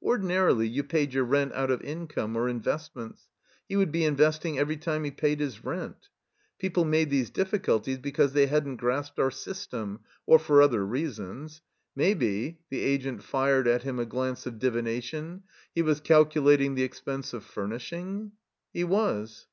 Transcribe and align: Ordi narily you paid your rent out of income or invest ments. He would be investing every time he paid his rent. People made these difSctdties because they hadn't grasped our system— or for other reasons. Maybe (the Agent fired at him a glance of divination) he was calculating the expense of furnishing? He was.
Ordi 0.00 0.22
narily 0.26 0.68
you 0.72 0.84
paid 0.84 1.12
your 1.12 1.24
rent 1.24 1.52
out 1.54 1.68
of 1.68 1.80
income 1.82 2.36
or 2.36 2.48
invest 2.48 2.94
ments. 2.94 3.26
He 3.68 3.74
would 3.74 3.90
be 3.90 4.04
investing 4.04 4.56
every 4.56 4.76
time 4.76 5.02
he 5.02 5.10
paid 5.10 5.40
his 5.40 5.64
rent. 5.64 6.08
People 6.60 6.84
made 6.84 7.10
these 7.10 7.32
difSctdties 7.32 8.00
because 8.00 8.32
they 8.32 8.46
hadn't 8.46 8.76
grasped 8.76 9.18
our 9.18 9.32
system— 9.32 9.98
or 10.24 10.38
for 10.38 10.62
other 10.62 10.86
reasons. 10.86 11.62
Maybe 11.96 12.60
(the 12.70 12.78
Agent 12.80 13.24
fired 13.24 13.66
at 13.66 13.82
him 13.82 13.98
a 13.98 14.06
glance 14.06 14.46
of 14.46 14.60
divination) 14.60 15.42
he 15.74 15.82
was 15.82 15.98
calculating 15.98 16.76
the 16.76 16.84
expense 16.84 17.32
of 17.32 17.42
furnishing? 17.44 18.30
He 18.72 18.84
was. 18.84 19.48